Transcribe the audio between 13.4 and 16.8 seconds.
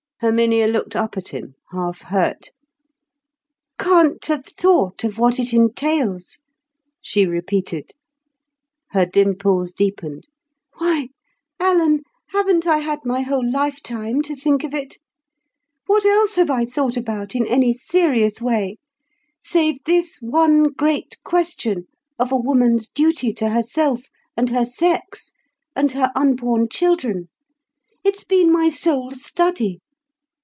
lifetime to think of it? What else have I